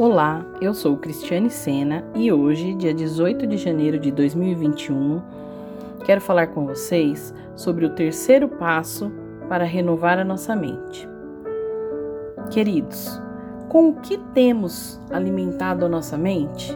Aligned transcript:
Olá, 0.00 0.46
eu 0.62 0.72
sou 0.72 0.96
Cristiane 0.96 1.50
Sena 1.50 2.02
e 2.14 2.32
hoje, 2.32 2.72
dia 2.72 2.94
18 2.94 3.46
de 3.46 3.58
janeiro 3.58 3.98
de 3.98 4.10
2021, 4.10 5.20
quero 6.06 6.22
falar 6.22 6.46
com 6.46 6.64
vocês 6.64 7.34
sobre 7.54 7.84
o 7.84 7.90
terceiro 7.90 8.48
passo 8.48 9.12
para 9.46 9.62
renovar 9.62 10.18
a 10.18 10.24
nossa 10.24 10.56
mente. 10.56 11.06
Queridos, 12.50 13.20
com 13.68 13.90
o 13.90 13.96
que 13.96 14.16
temos 14.32 14.98
alimentado 15.10 15.84
a 15.84 15.88
nossa 15.90 16.16
mente? 16.16 16.74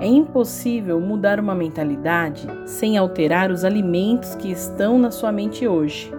É 0.00 0.06
impossível 0.06 0.98
mudar 0.98 1.38
uma 1.38 1.54
mentalidade 1.54 2.48
sem 2.64 2.96
alterar 2.96 3.50
os 3.50 3.62
alimentos 3.62 4.34
que 4.36 4.50
estão 4.50 4.98
na 4.98 5.10
sua 5.10 5.30
mente 5.30 5.68
hoje. 5.68 6.10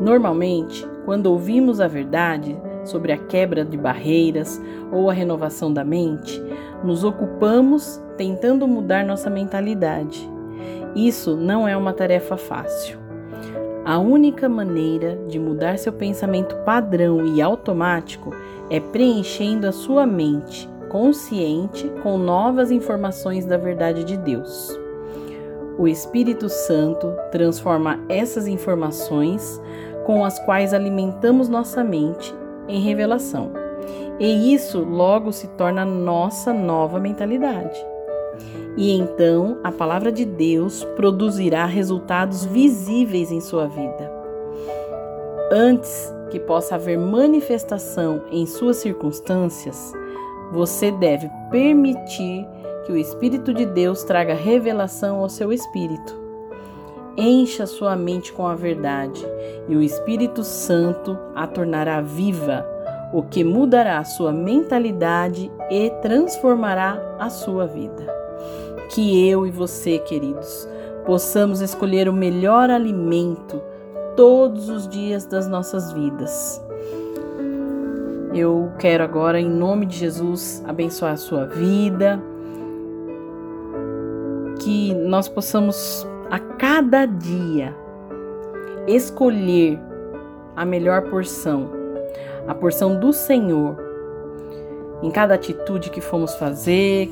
Normalmente, 0.00 0.88
quando 1.04 1.26
ouvimos 1.26 1.78
a 1.78 1.86
verdade, 1.86 2.56
sobre 2.84 3.12
a 3.12 3.18
quebra 3.18 3.64
de 3.64 3.76
barreiras 3.76 4.60
ou 4.92 5.10
a 5.10 5.12
renovação 5.12 5.72
da 5.72 5.84
mente, 5.84 6.42
nos 6.82 7.04
ocupamos 7.04 8.00
tentando 8.16 8.66
mudar 8.66 9.04
nossa 9.04 9.28
mentalidade. 9.28 10.30
Isso 10.94 11.36
não 11.36 11.66
é 11.66 11.76
uma 11.76 11.92
tarefa 11.92 12.36
fácil. 12.36 12.98
A 13.84 13.98
única 13.98 14.48
maneira 14.48 15.18
de 15.28 15.38
mudar 15.38 15.78
seu 15.78 15.92
pensamento 15.92 16.56
padrão 16.64 17.26
e 17.26 17.42
automático 17.42 18.30
é 18.70 18.80
preenchendo 18.80 19.66
a 19.66 19.72
sua 19.72 20.06
mente 20.06 20.68
consciente 20.88 21.90
com 22.04 22.16
novas 22.16 22.70
informações 22.70 23.44
da 23.44 23.56
verdade 23.56 24.04
de 24.04 24.16
Deus. 24.16 24.78
O 25.76 25.88
Espírito 25.88 26.48
Santo 26.48 27.12
transforma 27.32 27.98
essas 28.08 28.46
informações 28.46 29.60
com 30.06 30.24
as 30.24 30.38
quais 30.44 30.72
alimentamos 30.72 31.48
nossa 31.48 31.82
mente 31.82 32.32
em 32.68 32.80
revelação. 32.80 33.50
E 34.18 34.54
isso 34.54 34.80
logo 34.80 35.32
se 35.32 35.48
torna 35.48 35.84
nossa 35.84 36.52
nova 36.52 37.00
mentalidade. 37.00 37.84
E 38.76 38.92
então 38.92 39.58
a 39.62 39.70
palavra 39.70 40.10
de 40.10 40.24
Deus 40.24 40.84
produzirá 40.96 41.64
resultados 41.64 42.44
visíveis 42.44 43.30
em 43.30 43.40
sua 43.40 43.66
vida. 43.66 44.12
Antes 45.52 46.12
que 46.30 46.40
possa 46.40 46.74
haver 46.74 46.98
manifestação 46.98 48.22
em 48.30 48.46
suas 48.46 48.78
circunstâncias, 48.78 49.92
você 50.52 50.90
deve 50.90 51.30
permitir 51.50 52.46
que 52.84 52.92
o 52.92 52.96
Espírito 52.96 53.54
de 53.54 53.64
Deus 53.64 54.02
traga 54.04 54.34
revelação 54.34 55.20
ao 55.20 55.28
seu 55.28 55.52
espírito. 55.52 56.23
Encha 57.16 57.64
sua 57.64 57.94
mente 57.94 58.32
com 58.32 58.46
a 58.46 58.56
verdade 58.56 59.24
e 59.68 59.76
o 59.76 59.82
Espírito 59.82 60.42
Santo 60.42 61.16
a 61.34 61.46
tornará 61.46 62.00
viva, 62.00 62.66
o 63.12 63.22
que 63.22 63.44
mudará 63.44 64.02
sua 64.02 64.32
mentalidade 64.32 65.50
e 65.70 65.90
transformará 66.02 67.00
a 67.18 67.30
sua 67.30 67.66
vida. 67.66 68.04
Que 68.92 69.28
eu 69.28 69.46
e 69.46 69.50
você, 69.50 69.98
queridos, 69.98 70.68
possamos 71.06 71.60
escolher 71.60 72.08
o 72.08 72.12
melhor 72.12 72.68
alimento 72.68 73.62
todos 74.16 74.68
os 74.68 74.88
dias 74.88 75.24
das 75.24 75.46
nossas 75.46 75.92
vidas. 75.92 76.60
Eu 78.34 78.72
quero 78.80 79.04
agora, 79.04 79.40
em 79.40 79.48
nome 79.48 79.86
de 79.86 79.96
Jesus, 79.96 80.60
abençoar 80.66 81.12
a 81.12 81.16
sua 81.16 81.46
vida, 81.46 82.20
que 84.58 84.92
nós 84.94 85.28
possamos 85.28 86.04
a 86.30 86.38
cada 86.38 87.06
dia 87.06 87.74
escolher 88.86 89.78
a 90.56 90.64
melhor 90.64 91.02
porção, 91.10 91.70
a 92.46 92.54
porção 92.54 92.98
do 92.98 93.12
Senhor, 93.12 93.76
em 95.02 95.10
cada 95.10 95.34
atitude 95.34 95.90
que 95.90 96.00
fomos 96.00 96.34
fazer, 96.34 97.10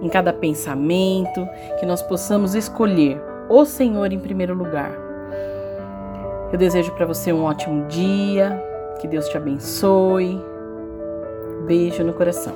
em 0.00 0.08
cada 0.08 0.32
pensamento, 0.32 1.48
que 1.78 1.86
nós 1.86 2.02
possamos 2.02 2.54
escolher 2.54 3.20
o 3.48 3.64
Senhor 3.64 4.12
em 4.12 4.18
primeiro 4.18 4.54
lugar. 4.54 4.92
Eu 6.52 6.58
desejo 6.58 6.92
para 6.92 7.06
você 7.06 7.32
um 7.32 7.44
ótimo 7.44 7.86
dia, 7.88 8.62
que 9.00 9.08
Deus 9.08 9.28
te 9.28 9.36
abençoe. 9.36 10.40
Beijo 11.66 12.04
no 12.04 12.12
coração. 12.12 12.54